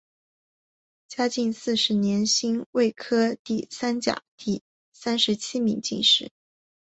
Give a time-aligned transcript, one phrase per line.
[1.07, 6.31] 嘉靖四十年辛未科第三甲第三十七名进士。